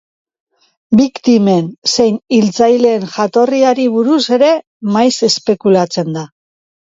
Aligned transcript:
Biktimen 0.99 1.67
zein 1.95 2.17
hiltzaileen 2.37 3.05
jatorriari 3.17 3.85
buruz 3.97 4.23
ere 4.37 4.49
maiz 4.97 5.13
espekulatzen 5.31 6.11
da. 6.19 6.25